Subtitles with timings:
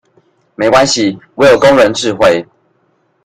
[0.55, 2.43] 沒關係我有工人智慧